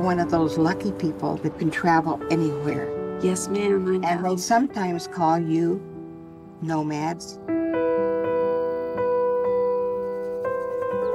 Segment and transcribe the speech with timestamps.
[0.00, 2.88] one of those lucky people that can travel anywhere.
[3.20, 3.86] Yes, ma'am.
[3.86, 4.08] I know.
[4.08, 5.80] And they sometimes call you
[6.62, 7.38] nomads.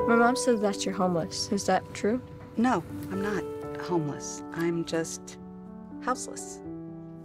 [0.07, 1.49] My mom says that you're homeless.
[1.51, 2.19] Is that true?
[2.57, 3.43] No, I'm not
[3.87, 4.43] homeless.
[4.55, 5.37] I'm just
[6.01, 6.59] houseless.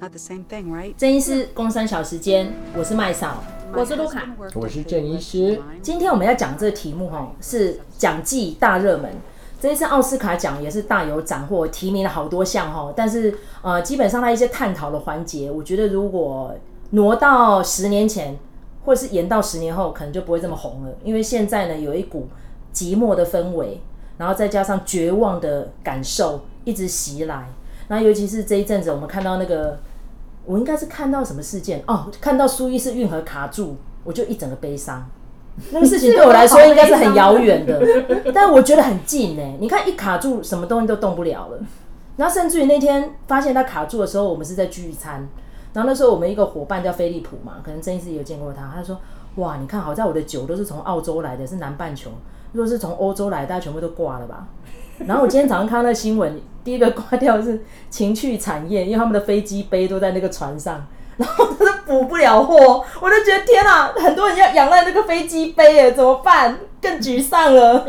[0.01, 0.95] Not the same thing, right?
[0.97, 3.43] 郑医师工商小时间，我是麦嫂，
[3.75, 4.23] 我是卢卡，
[4.55, 5.61] 我是郑医师。
[5.81, 9.11] 今天我们要讲这个题目哈，是奖季大热门。
[9.62, 12.92] 这一次奥斯卡奖也是大有斩获，提名了好多项哈。
[12.96, 16.54] 但是呃，基本上它一些探讨的环节，我觉得如果
[16.90, 18.40] 挪到十年前，
[18.84, 20.90] 或是延到十年后，可能就不会这么红了。
[21.04, 22.28] 因为现在呢，有一股
[22.74, 23.80] 寂寞的氛围，
[24.18, 27.48] 然后再加上绝望的感受一直袭来。
[27.88, 29.80] 那尤其是这一阵子，我们看到那个。
[30.44, 32.10] 我应该是看到什么事件哦？
[32.20, 35.08] 看到苏伊士运河卡住，我就一整个悲伤。
[35.72, 37.80] 那个事情对我来说应该是很遥远的，
[38.34, 39.44] 但我觉得很近呢。
[39.60, 41.60] 你看一卡住，什么东西都动不了了。
[42.18, 45.28] 然后甚至于那天发现他卡住的时候，我们是在聚餐。
[45.74, 48.70] 然后那时候我们一个伙伴叫菲利普嘛，可能郑医师也有见过他。
[48.76, 49.00] 他说
[49.38, 52.12] ：“哇，你看好在我的酒都是从澳洲来的，是南半球。
[52.52, 54.48] 如果是从欧洲来，大家全部都挂了吧。”
[55.08, 60.86] 然后我今天早上看到那新闻，第一个挂掉的是情趣产业，因为他们的飞机杯都在那个船上，
[61.22, 66.58] 然后他都补不了货，我就觉得天哪，很多人要仰赖那个飞机杯耶，怎么办？
[66.82, 67.86] 更沮丧了。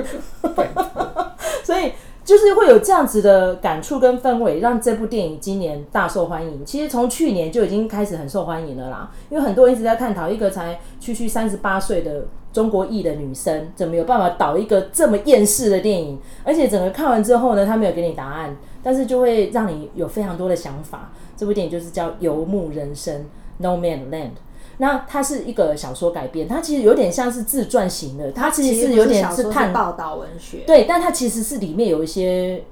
[1.64, 1.92] 所以
[2.24, 6.64] 就是会有这样子的感触跟氛围，让这部电影今年大受欢迎。
[6.66, 12.26] 其实从去年就已经开始很受欢迎了啦，因为很多人一直在探讨一个才区区三十八岁的。
[12.52, 16.18] 中国裔的女生怎么有办法导一个这么厌世的电影？
[16.44, 21.12] 而且整个看完之后呢，他没有给你答案，但是就会让你有非常多的想法。
[21.36, 23.14] 这部电影就是叫《游牧人生》
[23.56, 24.32] （No Man Land）。
[24.78, 30.58] 那它是一个小说改编，它其实有点像是自传型的，它其实是有点是探报道文学。
[30.66, 32.62] 对，但它其实是里面有一些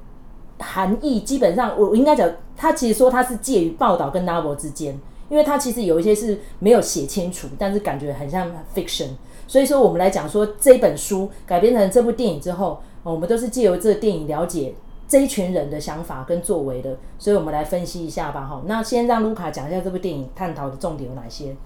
[0.58, 1.20] 含义。
[1.20, 4.98] 基本上，我应该讲，它其实说它是介于报道跟 novel 之间，
[5.28, 9.08] 因为它其实有一些是没有写清楚，但是感觉很像 fiction。
[9.50, 14.76] 所以说，我们来讲说这本书改编成这部电影之后，我们都是借由这个电影了解
[15.08, 16.96] 这一群人的想法跟作为的。
[17.18, 18.62] 所以我们来分析一下吧，哈。
[18.66, 21.56] 那先让卢卡讲一下这部电影探讨的重点有哪些？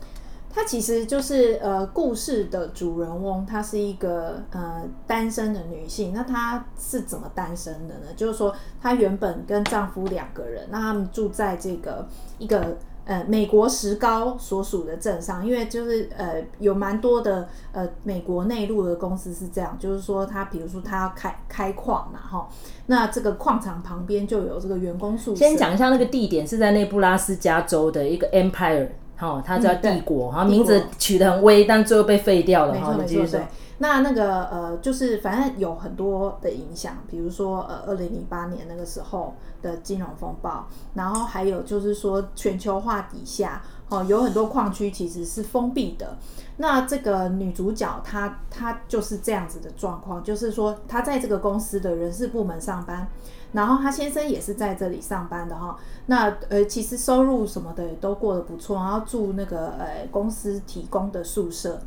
[0.50, 6.14] 它其实就是呃，故事的主人翁，她是一个呃单身的女性。
[6.14, 8.06] 那她是怎么单身的呢？
[8.16, 12.08] 就是说，她原本跟丈夫两个人，那他们住在这个
[12.38, 12.78] 一个。
[13.06, 22.48] 呃，美国石膏所属的镇上，因为就是呃有蛮多的呃美国内陆的公司是这样，就是说他比如说他要开开矿嘛，哈，
[22.86, 25.44] 那这个矿场旁边就有这个员工宿舍。
[25.44, 33.46] 先讲一下那个地点是在内布拉斯加州的一个 Empire，哈，它叫帝国，哈、嗯，名字取得很威，但最后被废掉了，哈，没错没错，对。
[33.78, 46.16] 那那个呃，就是反正有很多的影响，比如说呃，二零零八年那个时候的金融风暴，然后还有就是说全球化底下，哦，有很多矿区其实是封闭的。
[46.56, 53.08] 那这个女主角她她就是这样子的状况，就是说她在这个公司的人事部门上班，
[53.50, 55.76] 然后她先生也是在这里上班的哈。
[56.06, 61.80] 那呃，其实收入什么的也都过得不错，然后住那个呃公司提供的宿舍。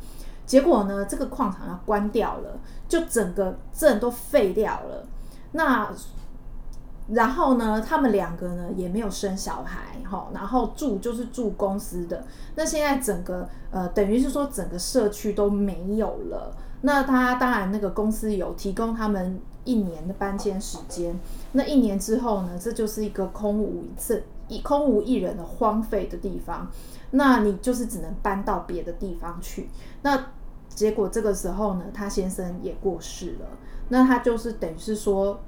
[0.48, 5.06] 结果呢，这个矿场要关掉了，就整个镇都废掉了。
[5.52, 5.92] 那
[7.10, 12.24] 然后呢，他们两个呢也没有生小孩，哈，然后住就是住公司的。
[12.54, 16.56] 那现在整个呃，等于是说整个社区都没有了。
[16.80, 21.14] 那他当然那个公司有提供他们一年的搬迁时间。
[21.52, 26.70] 那一年之后呢，这就是一个空无一这一空无一人的荒废的地方。
[27.10, 29.70] 那你就是只能搬到别的地方去。
[30.02, 30.26] 那
[30.78, 33.46] 结果这个时候呢，他先生也过世了。
[33.88, 35.40] 那他就是等于是说，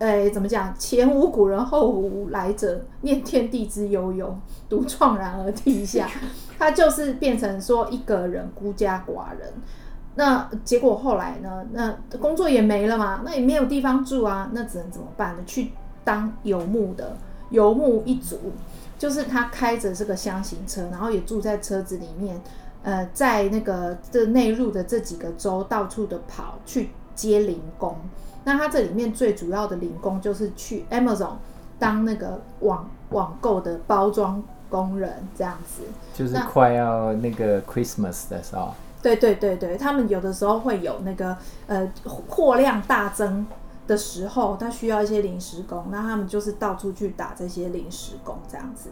[0.00, 0.74] 哎，怎么讲？
[0.76, 4.36] 前无古人后无来者，念天地之悠悠，
[4.68, 6.10] 独怆然而涕下。
[6.58, 9.52] 他就是变成说一个人孤家寡人。
[10.16, 11.64] 那结果后来呢？
[11.70, 14.50] 那工作也没了嘛，那也没有地方住啊。
[14.52, 15.42] 那只能怎么办呢？
[15.46, 15.70] 去
[16.02, 17.16] 当游牧的
[17.50, 18.36] 游牧一族，
[18.98, 22.40] 就是他开着这个箱型车，然后也住在车子里面。
[22.86, 27.96] 呃，在那个这内陆的这几个州到处的跑去接零工，
[28.44, 31.32] 那他这里面最主要的零工就是去 Amazon
[31.80, 34.40] 当那个网网购的包装
[34.70, 35.82] 工人这样子。
[36.14, 38.72] 就是快要那个 Christmas 的时候。
[39.02, 41.36] 对对对对，他们有的时候会有那个
[41.66, 41.92] 呃
[42.28, 43.44] 货量大增
[43.88, 48.90] 的时候，他需要一些临时工，那他们就是到处去打这些临时工这样子。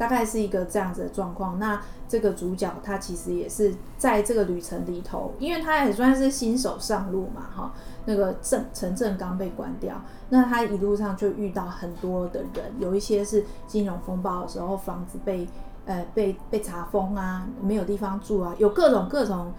[0.00, 1.58] 大概是一个这样子的状况。
[1.58, 7.72] 那这个主角他其实也是在这个旅程里头，因为他也算是新手上路嘛，哈。
[8.06, 9.94] 那个镇陈镇刚被关掉，
[10.30, 15.46] 那他一路上就遇到很多的人，有一些是金融风暴的时候房子被
[15.84, 19.52] 呃被被查封啊，没有地方住啊，有各种各种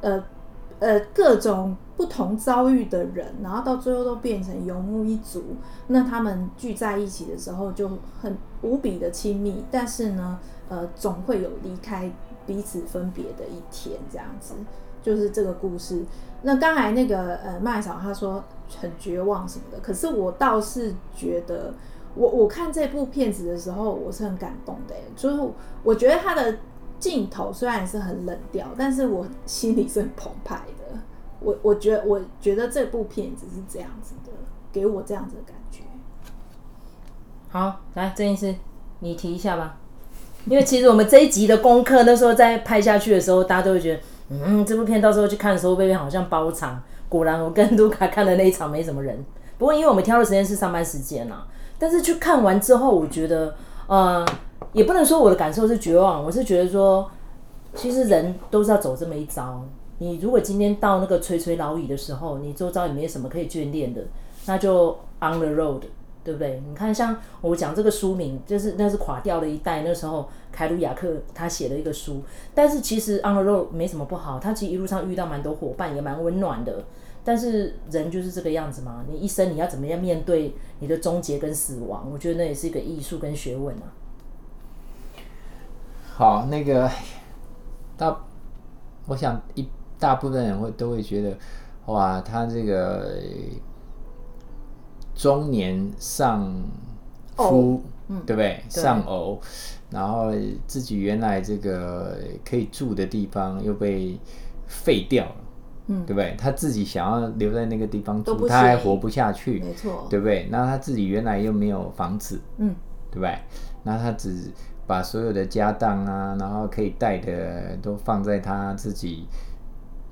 [0.00, 0.22] 呃
[0.78, 5.56] 呃各种不同遭遇的人，然后到最后都变成游牧一族。
[5.88, 7.90] 那他们聚在一起的时候就
[8.20, 10.38] 很无比的亲密，但是呢，
[10.68, 12.10] 呃，总会有离开
[12.46, 14.54] 彼此分别的一天，这样子
[15.02, 16.04] 就是这个故事。
[16.42, 18.44] 那刚才那个呃麦嫂她说
[18.78, 21.74] 很绝望什么的，可是我倒是觉得
[22.14, 25.52] 我我看这部片子的时候我是很感动的，就是
[25.82, 26.58] 我觉得他的
[26.98, 30.98] 镜头虽然是很冷调，但是我心里是很澎湃的。
[31.40, 34.32] 我我觉得我觉得这部片子是这样子的，
[34.72, 35.82] 给我这样子的感觉。
[37.48, 38.54] 好，来郑医师
[39.00, 39.76] 你提一下吧，
[40.46, 44.00] 因为其实我们这一集的功课那时候在拍下去的时候，大家都会觉得。
[44.30, 46.82] 嗯，这部片到时候去看的时候，会不会好像包场？
[47.08, 49.24] 果然，我跟卢卡看的那一场没什么人。
[49.56, 51.46] 不过，因为我们挑的时间是上班时间啊，
[51.78, 53.56] 但是去看完之后，我觉得，
[53.86, 54.26] 呃，
[54.78, 57.10] 也不能说我的感受是绝望，我是觉得说，
[57.74, 59.62] 其实人都是要走这么一遭。
[59.98, 64.02] 你如果今天到那个垂垂老矣的时候，你周遭也没有什么可以眷恋的，
[64.46, 65.82] 那就 on the road。
[66.24, 66.62] 对不对？
[66.68, 69.80] 你看，像我讲这个书名，就是那是垮掉的一代。
[69.80, 72.20] 那时候凯鲁亚克他写了一个书，
[72.54, 76.84] 但是其实 On the Road 没什么不好，他其实一路上遇到蛮多伙伴，也蛮温暖的。
[77.24, 82.06] 但是人就是这个样子嘛，你一生你要怎么样面对你的终结跟死亡？
[82.12, 83.88] 我觉得那也是一个艺术跟学问啊。
[86.18, 86.90] 好，那个
[87.96, 88.18] 大，
[89.06, 89.68] 我想一
[90.00, 91.38] 大部分人会都会觉得，
[91.86, 93.08] 哇，他这个。
[95.14, 96.52] 中年丧
[97.36, 98.60] 夫，嗯、对不对？
[98.68, 99.40] 丧偶，
[99.90, 100.32] 然后
[100.66, 104.18] 自己原来这个可以住的地方又被
[104.66, 105.36] 废掉了，
[105.86, 106.36] 嗯，对不对？
[106.38, 110.48] 他自己想要留在那个地方住，他还活不下去，没错，对不对？
[110.50, 112.74] 那他自己原来又没有房子，嗯，
[113.10, 113.36] 对不对？
[113.82, 114.52] 那他只
[114.88, 119.28] 把所有的家当啊，然后可以带的都放在他自己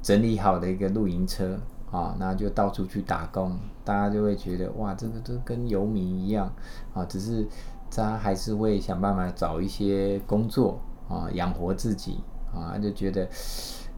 [0.01, 1.59] 整理好的一个露营车。
[1.93, 6.53] 啊，那就到处去打工，大家就会觉得哇，这个都跟游民一样
[6.93, 7.47] 啊，只是
[7.91, 12.19] 他还是会想办法找一些工作啊，养活自己
[12.53, 13.25] 啊，就觉得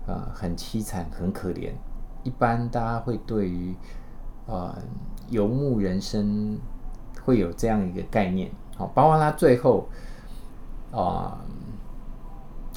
[0.06, 1.72] 啊很凄惨，很可怜。
[2.22, 3.74] 一般大家会对于
[4.46, 4.78] 啊
[5.30, 6.58] 游牧人生
[7.24, 9.88] 会有这样一个概念，好，包括他最后
[10.92, 11.38] 啊。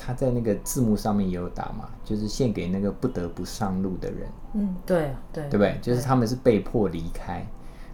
[0.04, 4.28] 他在那个字幕上面也有打嘛，就是献给那个不得不上路的人。
[4.54, 5.78] 嗯，对对，对不对？
[5.80, 7.46] 就是他们是被迫离开，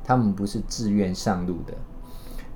[0.06, 1.74] 他们不是自愿上路的。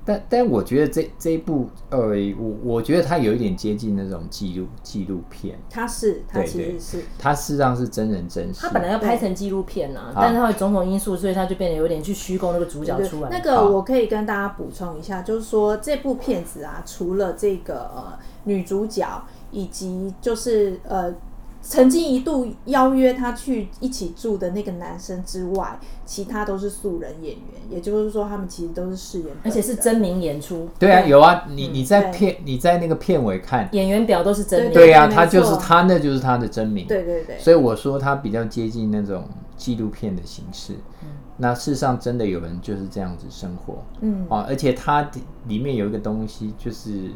[0.04, 5.58] 但但我觉得这这一部，呃，我我觉得它有一点接近那种纪录纪录片。
[5.70, 8.60] 它是，它其实是，它事实上是真人真事。
[8.60, 13.28] 它本来要拍成纪录片啊，但是它有种种因素，所以它就变得有点去虚构那个主角出来。
[13.30, 19.06] 那个我可以跟大家补充一下，就是说这部片子啊，除了这个呃女主角。
[19.54, 21.14] 以及就是呃，
[21.62, 30.68] 曾经一度邀约他去一起住的那个男生之外，其他都是素人演员，也就是说，他们其实都是饰演，而且是真名演出。
[30.78, 34.72] 对啊，有啊，你你在片你在那个片尾看演员表都是真名。
[34.72, 36.86] 对呀，他就是他，那就是他的真名。
[36.88, 37.38] 对对对。
[37.38, 39.24] 所以我说他比较接近那种
[39.56, 40.74] 纪录片的形式。
[41.02, 41.08] 嗯。
[41.36, 43.84] 那事实上真的有人就是这样子生活。
[44.00, 44.26] 嗯。
[44.28, 45.08] 啊，而且他
[45.46, 47.10] 里面有一个东西，就是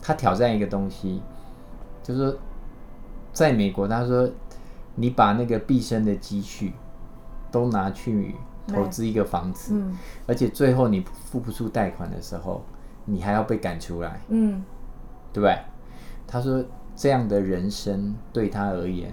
[0.00, 1.20] 他挑战一个东西。
[2.02, 2.38] 就是说，
[3.32, 4.28] 在美国，他说，
[4.96, 6.72] 你把那个毕生的积蓄
[7.50, 8.34] 都拿去
[8.66, 9.96] 投资一个房子，嗯，
[10.26, 12.62] 而且最后你付不出贷款的时候，
[13.04, 14.62] 你还要被赶出来，嗯，
[15.32, 15.58] 对不对？
[16.26, 16.64] 他说
[16.96, 19.12] 这样的人生对他而言，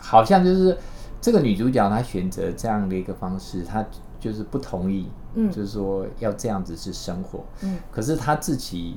[0.00, 0.76] 好像就是
[1.20, 3.84] 这个女主角她选择这样的一个方式，她
[4.18, 8.96] 就是不同意，嗯，就是说要这样子是生活，嗯，可是她自己。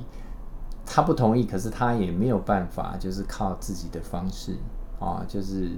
[0.86, 4.56] 他不同意，可是他也没有办法，就是靠自己的方式
[5.00, 5.70] 啊，就是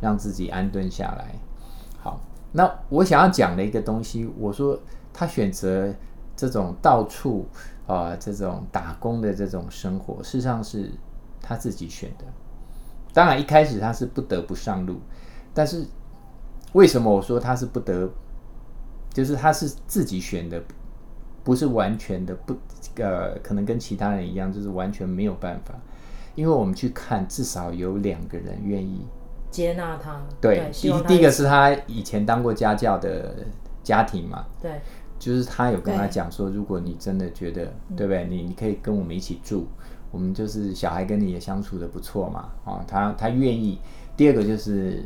[0.00, 1.34] 让自己安顿下来。
[1.98, 2.20] 好，
[2.52, 4.78] 那我想要讲的一个东西，我说
[5.12, 5.92] 他选择
[6.36, 7.46] 这种到处
[7.86, 10.90] 啊这种打工的这种生活，事实上是
[11.40, 12.24] 他自己选的。
[13.12, 15.00] 当然一开始他是不得不上路，
[15.52, 15.86] 但是
[16.74, 18.08] 为什么我说他是不得，
[19.12, 20.62] 就是他是自己选的。
[21.42, 22.54] 不是完全的不，
[22.96, 25.74] 呃，可能跟其他人一样，就是完全没有办法，
[26.34, 29.06] 因为我们去看，至少有两个人愿意
[29.50, 30.20] 接纳他。
[30.40, 33.34] 对，第第一个是他以前当过家教的
[33.82, 34.44] 家庭嘛。
[34.60, 34.72] 对。
[35.18, 38.26] 就是他有跟他讲说，如果你真的觉得，对不对？
[38.26, 39.66] 你你可以跟我们一起住，
[40.10, 43.78] 我们就是小孩跟你也相处的不错嘛，啊，他他愿意。
[44.16, 45.04] 第二个就是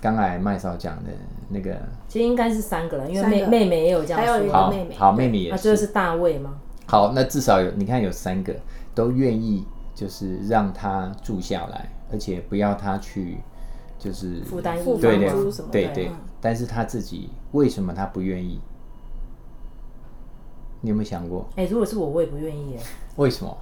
[0.00, 1.10] 刚才麦嫂讲的
[1.48, 1.76] 那个，
[2.08, 6.54] 其实应该是三个人，因为妹妹妹也有这样说，还有一个妹妹，好，好妹妹也是，啊，就是大卫吗？
[6.86, 8.54] 好，那至少有你看有三个
[8.94, 13.38] 都愿意，就是让他住下来，而且不要他去。
[13.98, 18.60] 就是负担付对对房租什么的，对对，但是他自己为什么他不愿意？
[20.82, 21.44] 你有没有想过？
[21.56, 22.82] 哎、欸，如果是我，我也不愿意哎。
[23.16, 23.58] 为什么？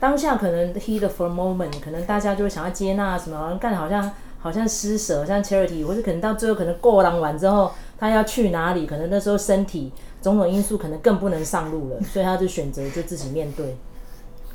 [0.00, 8.86] 当下可能 heat for a moment，可能大家就会想要接纳什么，干好像好像施舍，像 charity，或是可能到最后可能过浪完之后，他要去哪里？
[8.86, 9.92] 可能那时候身体
[10.22, 13.76] 种种因素可能更不能上路了，所以他就选择就自己面对。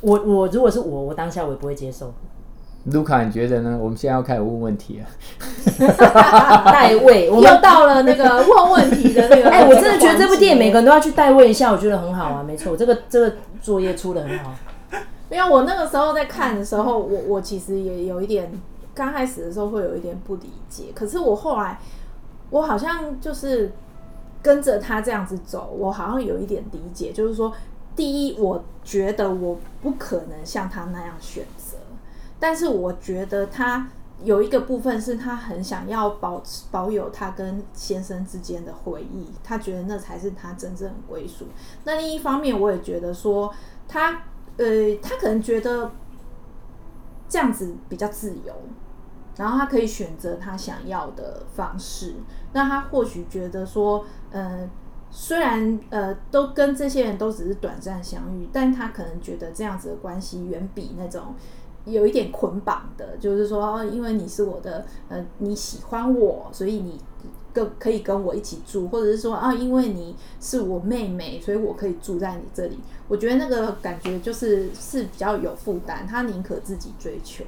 [0.02, 2.14] 我我如果是我，我当下我也不会接受。
[2.86, 3.80] 卢卡，你觉得呢？
[3.82, 5.06] 我们现在要开始问问题了。
[6.66, 9.48] 代位，我们又到了那个问问题的那个。
[9.52, 12.44] 哎、欸，我真的觉得这部电影每个人都要去代位一下，我觉得很好啊。
[12.44, 14.54] 没错，这个这个作业出的很好。
[15.32, 18.52] 因为我那个时候在看的时候，我我其实也有一点，
[18.94, 20.92] 刚开始的时候会有一点不理解。
[20.94, 21.80] 可是我后来，
[22.50, 23.72] 我好像就是
[24.42, 27.12] 跟着他这样子走，我好像有一点理解。
[27.12, 27.54] 就是说，
[27.96, 31.78] 第一，我觉得我不可能像他那样选择。
[32.40, 33.88] 但是我觉得他
[34.22, 41.46] 有一个部分是他很想要保持保有他跟先生之间的回忆，他觉得那才是他真正的归属。
[41.86, 43.54] 那另一方面，我也觉得说
[43.88, 44.24] 他
[44.58, 45.92] 呃，他可能觉得
[47.28, 48.54] 这样子比较自由，
[49.38, 52.16] 然后他可以选择他想要的方式。
[52.54, 54.70] 那他或许觉得说，呃，
[55.10, 61.36] 虽然呃都跟这些人都只是短暂相遇，但他可能觉得这样子的关系远比那种。
[61.86, 66.98] 有一点捆绑的，就是说，因为你是我的，呃，你喜欢我，所以你
[67.52, 72.80] 跟可以跟我一起住，或者是说啊，因为你是我妹妹，所以我可以住在你这里。
[73.10, 77.44] 我觉得那个感觉就是是比较有负担，他宁可自己追求。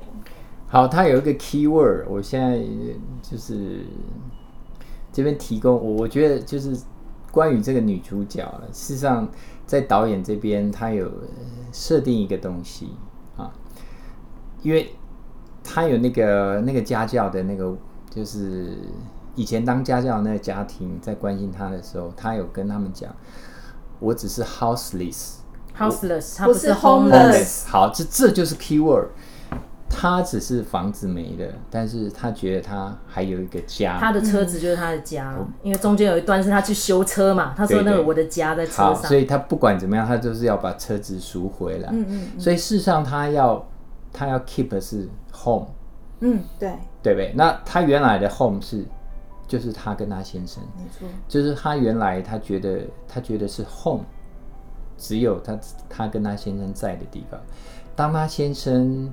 [0.75, 2.61] 好，他有一个 key word，我现在
[3.21, 3.85] 就是
[5.09, 6.77] 这边提供，我我觉得就是
[7.31, 9.25] 关于这个女主角，事实上
[9.65, 11.09] 在导演这边他有
[11.71, 12.89] 设定一个东西
[13.37, 13.49] 啊。
[14.63, 14.93] 因为
[15.63, 17.73] 他有那个那个家教的那个，
[18.09, 18.77] 就是
[19.33, 23.15] 以前当家教的那个家庭在关心他的时候，他有跟他们讲，
[23.99, 27.65] 我只是 houseless，houseless，他不是 homeless。
[27.65, 29.07] 好，这这就是 keyword。
[29.89, 33.97] 他只是房子没了，但是他觉得他还有一个家。
[33.99, 38.95] 他的车子就是他的家，嗯、因为中间有一段是他去修车嘛，他说那个我的家在车上。
[38.95, 41.89] 好，所以他不管怎么样，他就是要把车子赎回来。
[41.91, 42.39] 嗯嗯，嗯。
[42.39, 43.65] 所以事实上他要。
[44.17, 45.67] 他要 keep 的是 home，
[46.21, 46.71] 嗯，对，
[47.03, 47.33] 对不对？
[47.35, 48.85] 那他原来的 home 是，
[49.45, 54.05] 就是他跟他先生，没错，就是他原来他觉得他觉得是 home，
[54.97, 57.37] 只有他他跟他先生在的地方。
[57.93, 59.11] 当他先生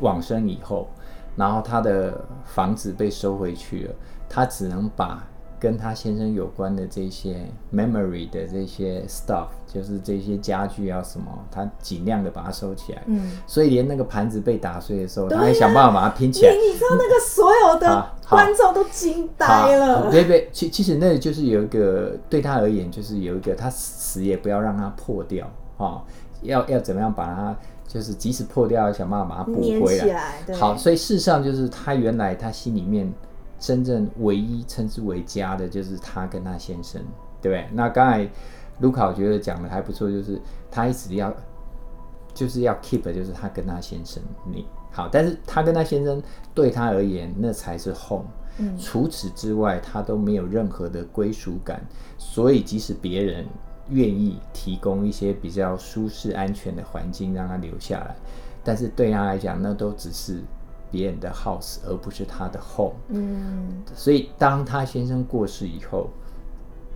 [0.00, 0.88] 往生以后，
[1.36, 3.94] 然后他的房子被收回去了，
[4.28, 5.26] 他只能把。
[5.60, 13.02] 跟他先生有关的这些 memory 的这些 stuff，就是这些家具啊什么，他尽量的把它收起来。
[13.04, 16.52] 嗯，所以连那个盘子被打碎的时候，啊、他还想办法把它拼起来。
[16.54, 20.10] 你你知道那个所有的观众都惊呆了。
[20.10, 25.44] 对对，其其实那就是有一个对他而言，就是有一个他死也不要让它破掉
[25.76, 26.02] 啊、哦，
[26.40, 27.54] 要要怎么样把它，
[27.90, 30.06] 就是即使破掉，要想办法把它补回来。
[30.06, 33.12] 来好，所以事实上就是他原来他心里面。
[33.62, 36.98] 真正唯一称之为家的，就是他跟他先生，
[37.42, 37.68] 对不对？
[37.74, 38.26] 那刚才
[38.78, 41.30] 卢卡我觉得讲的还不错，就是他一直要，
[42.32, 46.22] 就是要 keep，就是他跟他先生你好，但是他跟他先生
[46.54, 48.24] 对他而言，那才是 home。
[48.56, 48.78] 嗯。
[48.78, 53.44] 除此之外，他都没有任何的归属感，所以即使别人
[53.90, 58.16] 愿意提供一些比较舒适、安全的环境让他留下来，
[58.64, 60.42] 但是对他来讲，那都只是。
[60.92, 62.96] 别人的 house，而不是他的 home。
[63.10, 66.10] 嗯，所以当他先生过世以后，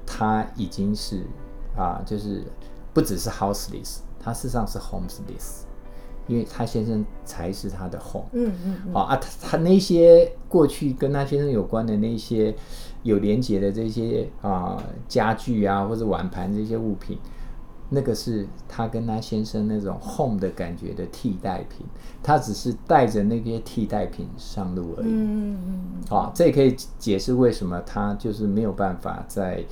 [0.05, 1.23] 他已经是
[1.77, 2.43] 啊，就是
[2.93, 5.63] 不只是 houseless，他事实上是 homeless，
[6.27, 8.27] 因为他先生才是他的 home。
[8.33, 8.93] 嗯嗯，嗯。
[8.93, 12.55] 好啊，他他那些过去跟他先生有关的那些
[13.03, 17.19] 有连结的这些啊家具啊，或者碗盘这些物品。
[17.91, 21.85] 那个是他跟他先生那种 home 的感觉的替代品，
[22.23, 25.09] 他只是带着那些替代品上路而已。
[25.09, 26.17] 嗯嗯嗯。
[26.17, 29.65] 啊，这也可以解释为什么他就是没有办法在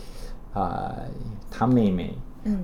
[0.52, 0.96] 啊、呃，
[1.48, 2.16] 他妹妹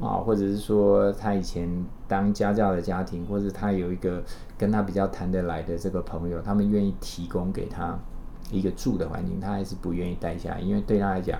[0.02, 1.68] 啊，或者是说他以前
[2.08, 4.22] 当家教的家庭，或者他有一个
[4.58, 7.96] 跟他比较谈得来的这个朋友，他们愿意提供给他
[8.50, 11.38] 一个住的环境，他还是不愿意待下，因为对他来讲。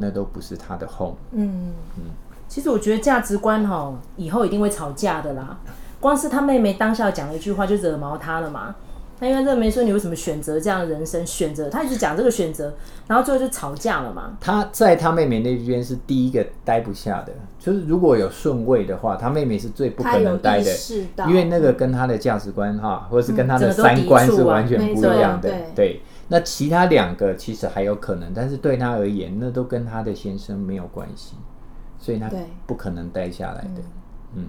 [0.00, 1.16] 那都不是他的 home。
[1.32, 2.04] 嗯嗯，
[2.46, 5.58] 其实我觉得价值观哈，以后一定会吵架的啦。
[5.98, 8.76] 光是他妹妹当下讲了一句话，就惹毛他了嘛。
[9.20, 11.26] 他因为这没说，你为什么选择这样的人生？
[11.26, 12.72] 选择他一直讲这个选择，
[13.08, 14.36] 然后最后就吵架了嘛。
[14.40, 20.70] 他在他妹妹那边是第一个待不下的，就是如果有顺位的话，他妹妹是最不可能待的，
[21.26, 25.52] 因为那个跟他的价值观哈，或者是跟他的三观是完全不一样的。
[25.74, 31.34] 对，那其他两个其实还有可能，但是对他而言，那都跟他的先生没有关系，
[31.98, 32.30] 所以他
[32.66, 33.82] 不可能待下来的。
[34.34, 34.46] 嗯。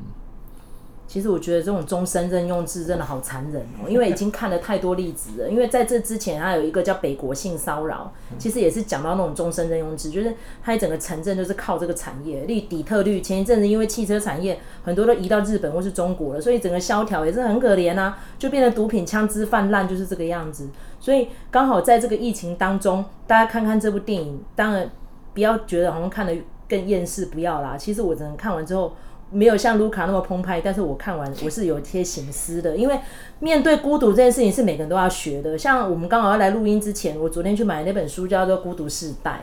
[1.09, 5.49] 其实我觉得这种终身任用制真的好残忍哦，因为已经看了太多例子了。
[5.49, 12.41] 因为在这之前，还有一个叫北国性骚扰，其实也是讲到那种终身任用制，就是它一整个城镇就是靠这个产业。
[12.41, 20.69] 例底特律前一阵子因为汽车产业很多都移到日本或是中国了，所以整个萧条也是很可怜啊，就变得毒品枪支泛滥，就是这个样子。
[20.99, 24.87] 所以刚好在这个疫情当中，大家看看这部电影，当然
[25.33, 26.37] 不要觉得好像看得
[26.67, 27.75] 更厌世，不要啦。
[27.75, 28.93] 其实我只能看完之后。
[29.31, 32.99] 没有像卢卡那么澎湃，但是我看完我是有一些醒思的，因为
[33.39, 35.57] 面对孤独这件事情是每个人都要学的。
[35.57, 39.41] 像我们刚好要来录音之前，我昨天去买那本书叫做《孤独世代》，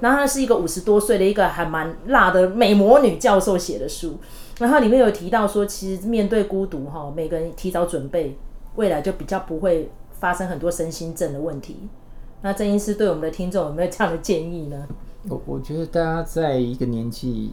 [0.00, 4.18] 然后它是一个五十多岁的一个还蛮辣的美魔女教授写的书，
[4.58, 8.36] 然后里面有提到说，其实面对孤独哈，每个人提早准备，
[8.76, 11.88] 未来就比较不会发生很多身心症的问题。
[12.40, 14.86] 那郑医师对我们的听众有没有这样的建议呢？
[15.28, 17.50] 我我觉得大家在一个年纪。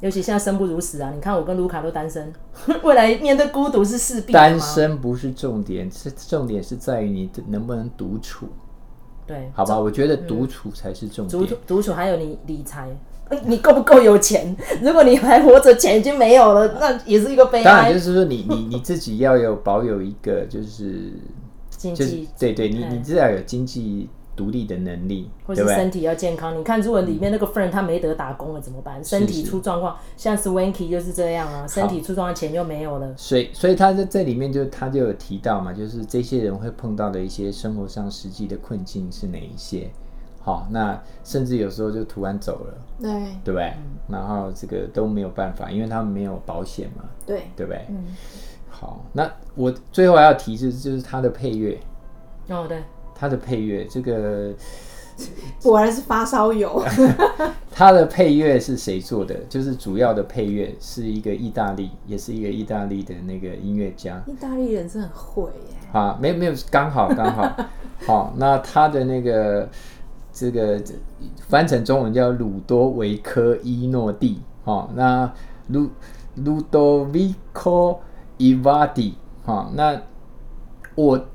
[0.00, 1.10] 尤其现在生不如死啊！
[1.14, 2.30] 你看我跟卢卡都单身，
[2.84, 4.38] 未来面对孤独是势必的。
[4.38, 8.46] 单身不是重点，是重点是在于你能不能独处。
[9.26, 11.40] 对，好吧，我觉得独处才是重点。
[11.40, 12.88] 独处，独处还有你理财，
[13.46, 14.54] 你够不够有钱？
[14.82, 17.64] 如果你还活着，钱已经没有了，那也是一个悲哀。
[17.64, 21.12] 当然，就是说你你你自己要有保有一个就是
[21.70, 24.10] 经济，就是， 对对，你你至少有经济。
[24.36, 26.56] 独立的能力，或是身体要健康。
[26.56, 29.00] 你看，如果里面那个 friend 他没得打工了怎么办？
[29.00, 33.12] 嗯、身体出状况，像 Swanky 就是这样啊，身体出状况，钱就没有了。
[33.16, 39.90] 所以，所以他在这里面就他就有提到嘛，就是这些人会碰到的一些生活上实际的困境是哪一些？
[40.42, 43.10] 好，那甚至有时候就突然走了，对，
[43.42, 43.64] 对不对？
[43.78, 47.84] 嗯、然后这个都没有办法，因为他们没有保险嘛，对，对不对？
[47.88, 48.04] 嗯。
[48.68, 51.78] 好，那我最后还要提示就是他的配乐。
[52.48, 52.82] 哦，对。
[53.18, 54.52] 他的配乐，这个
[55.62, 56.82] 果然是发烧友。
[57.72, 59.34] 他的配乐是谁做的？
[59.48, 64.22] 就是主要的配乐是一个意大利，也是一个意大利的那个音乐家。
[64.26, 65.76] 意大利人是很会耶。
[65.92, 67.56] 啊，没有没有，刚好刚好。
[68.06, 69.68] 好，那他的那个
[70.32, 70.82] 这个
[71.48, 74.40] 翻成中文叫鲁多维科伊诺蒂。
[74.64, 75.32] 哦，那
[75.68, 75.88] 鲁
[76.36, 77.98] 鲁多维科
[78.36, 79.16] 伊瓦蒂。
[79.44, 80.00] 哦，那
[80.94, 81.26] 我。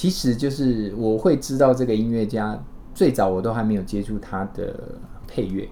[0.00, 2.56] 其实就是我会知道这个音乐家，
[2.94, 4.72] 最早我都还没有接触他的
[5.26, 5.68] 配乐。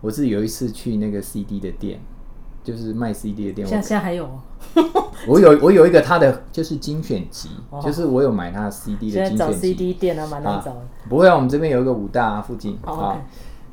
[0.00, 1.98] 我是有一次去那个 CD 的店，
[2.62, 3.66] 就是卖 CD 的店。
[3.66, 4.30] 现在现在还有？
[5.26, 9.36] 我有我有一个他的就是精选集，哦、就是我有买他的 CD 的精选集。
[9.36, 10.82] 找 CD 店啊，蛮难找的。
[11.08, 13.20] 不会啊，我们这边有一个武大、啊、附近、哦、啊。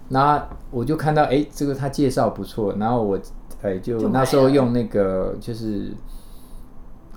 [0.09, 3.19] 那我就看到，哎，这个他介绍不错，然后我
[3.61, 5.91] 哎就那时候用那个就是。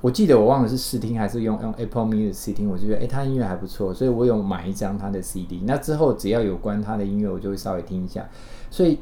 [0.03, 5.63] 我记得我忘了是试听还是用用 Apple Music 试听，我就觉得哎，他音乐还不错，所以我有买一张他的 CD。
[5.65, 8.29] 那之后只要有关他的音乐，我就会稍微听一下。
[8.71, 8.99] 所以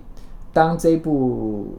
[0.52, 1.76] 当这部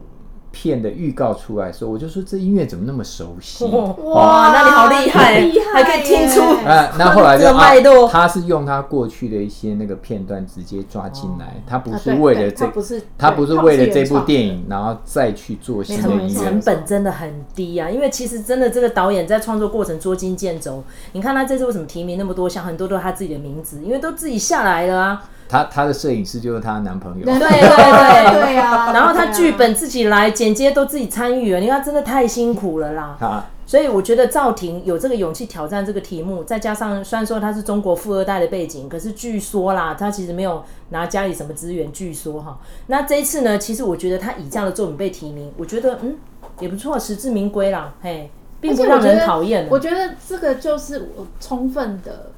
[0.56, 3.62] 片的预告出来的时候，我就说这音乐怎么那么熟悉？
[3.66, 6.94] 哇，那你好厉害，厉害，还可以听出啊。
[6.98, 16.42] 那后来就脉络，他是用他过去的一些那个片段直接抓进来，他不是为了这，不是他不是为了这部电影，然后再去做新的音乐。
[16.42, 20.82] 成本真的很低啊，因为其实真的这个导演在创作过程捉襟见肘。
[21.12, 25.24] 你看他这次为什么提名那么多项，很多都是他自己的名字，因为都自己下来了啊。
[25.48, 28.92] 他他的摄影师就是她男朋友，对对 对 对啊！
[28.92, 33.16] 然后她剧本自己来，剪接都自己参与了，你看真的太辛苦了啦。
[33.20, 41.92] 啊，所以我觉得赵婷有这个勇气挑战这个题目，再加上虽然说他是中国富二代的背景，可是据说啦，他其实没有拿家里什么资源。
[41.92, 46.16] 据说哈，那这一次呢，其实我觉得他以这样的作品被提名，我觉得嗯
[46.58, 47.94] 也不错，实至名归啦。
[48.02, 48.30] 嘿，
[48.60, 49.68] 并不让人讨厌。
[49.70, 52.32] 我觉得这个就是我充分的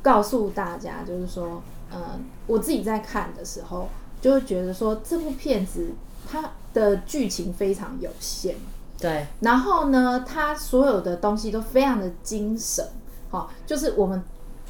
[0.00, 1.62] 告诉大家，就是说。
[1.96, 2.00] 嗯，
[2.46, 3.88] 我自己在看的时候，
[4.20, 5.90] 就会觉得说这部片子
[6.30, 8.54] 它的剧情非常有限，
[8.98, 9.26] 对。
[9.40, 12.86] 然后呢，它所有的东西都非常的精神，
[13.30, 14.22] 好，就是我们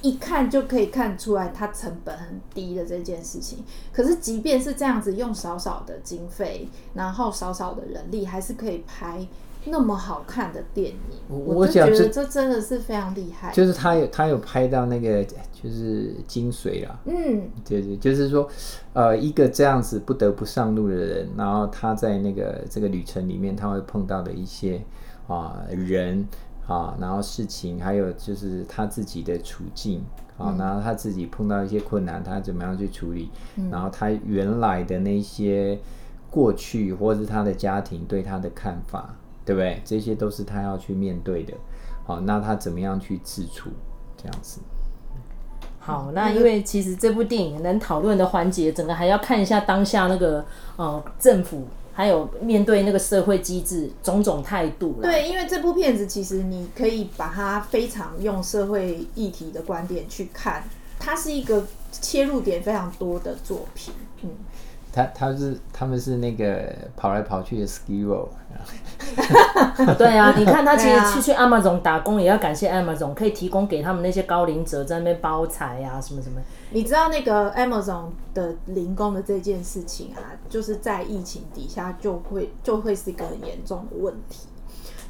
[0.02, 3.64] 一看就可以看出来它成本很低的这件事情。
[3.92, 9.26] 可是即便是这样子，用少少的经费，然后少少的人力，还是可以拍
[9.66, 10.98] 那么好看的电影，
[11.28, 13.52] 我我就觉得这真的是非常厉害。
[13.52, 18.46] 就是他有他有拍到那个就是精髓啦，嗯，对对，就是说，
[18.92, 24.76] 呃，一个这样子不得不上路的人，然后他在那个这个旅程里面，他会碰到的一些
[25.26, 26.26] 啊、呃、人
[26.66, 30.04] 啊，然后事情，还有就是他自己的处境
[30.36, 35.78] 啊，嗯、然后他自己碰到一些困难，他怎么样去处理，嗯、然后他原来的那些
[36.30, 39.82] 过去，或者是他的家庭对他的看法，对不对？
[39.84, 41.52] 这些都是他要去面对的。
[42.06, 43.70] 好，那他怎么样去自处？
[44.16, 44.60] 这样子。
[45.78, 50.44] 好，那因为其实这部电影能讨论的环节，整个还要看一下当下那个
[50.76, 54.98] 呃政府，还有面对那个社会机制种种态度。
[55.02, 60.64] 对，因为这部片子其实你可以把它非常用社会议题的观点去看，
[60.98, 63.92] 它是一个切入点非常多的作品。
[64.22, 64.30] 嗯。
[64.94, 68.28] 他他是他们是那个跑来跑去的 skiro，
[69.98, 76.40] 对啊， 你看他其实去去 Amazon 打工也要感谢 Amazon，可以提供给他们那些高龄者在那边包材啊什么什么。
[76.70, 84.46] 你知道那个 Amazon 的零工的这件事情啊，就是在疫情底下就会就会是一个很严重的问题。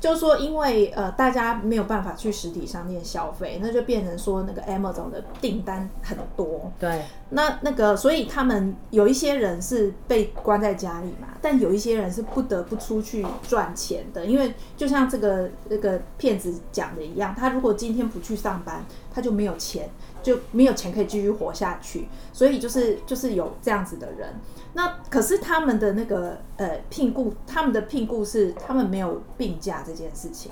[0.05, 6.71] 就是说，因为呃，大家没有办法去实体商店消费，那就变成说那个 Amazon 的订单很多。
[6.79, 7.01] 对。
[7.31, 19.89] 那那个，所以他们有一些人是被关在家里嘛，但有一些人是不得不出去赚钱的，因为就像这个这个骗子讲的一样，他如果今天不去上班，他就没有钱，
[20.25, 22.09] 就没有钱可以继续活下去。
[22.33, 24.35] 所以就是就是有这样子的人。
[24.73, 30.51] 那可是他们的那个呃聘雇，他们的聘雇是他们没有病假这件事情。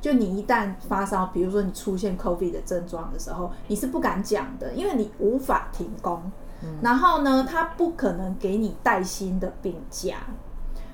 [0.00, 6.22] 就你一旦发烧，比如说你出现 COVID 的症状的时候，你是不敢讲的，因为你无法停工。
[6.62, 10.18] 嗯、然后呢，他不可能给你带薪的病假。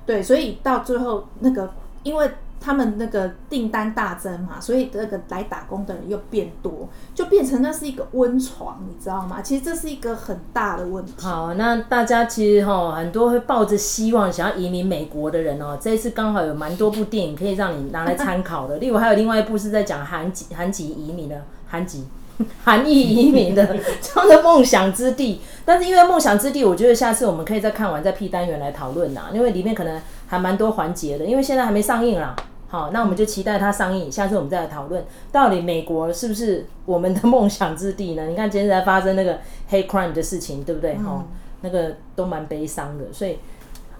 [0.07, 2.31] 对，所以到最后那个因为。
[2.63, 9.43] 他们那个订单大增嘛，所以那个来打工的人又变多，就变成那是一个温床，你知道吗？
[9.43, 11.13] 其实这是一个很大的问题。
[11.19, 18.79] 好，那大家其实哈很多会抱着希望想要移民美国的人哦，这一次刚好有蛮多部电影可以让你拿来参考的。
[18.79, 22.07] 例如还有另外一部是在讲韩籍韩籍移民的韩籍
[22.65, 25.41] 韩裔移民的这样的梦想之地。
[25.65, 32.35] 但是因为梦想之地，我觉得下次我们可以再看完再 P 单元来讨论呐，因为里面可能还蛮多环节的，因为现在还没上映啦。
[32.73, 34.11] 好，那我们就期待它上映。
[34.11, 38.25] 下次我们再来讨论，到底美国是不是我们的梦想之地呢？
[38.29, 39.39] 你看今天才发生那个
[39.71, 40.95] hate crime 的事情，对不对？
[40.95, 41.25] 哈、嗯，
[41.61, 43.05] 那个都蛮悲伤的。
[43.13, 43.39] 所以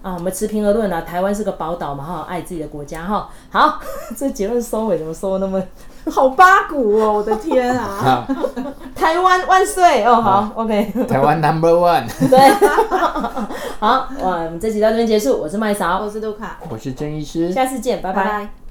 [0.01, 3.29] 啊，我们持平而论啊，台湾是个宝岛嘛，哈，爱自己的国家哈。
[3.51, 3.79] 好，
[4.17, 5.61] 这结论收尾怎么说那么
[6.09, 7.13] 好八股哦？
[7.13, 8.25] 我的天啊！
[8.95, 10.15] 台湾万岁哦！
[10.15, 10.91] 好，OK。
[11.07, 12.07] 台湾 Number One。
[12.27, 12.39] 对。
[13.79, 15.39] 好，哇，我们这集到这边结束。
[15.39, 18.23] 我是麦嫂，我是杜卡，我是郑医师，下次见，拜拜。
[18.23, 18.62] 拜拜。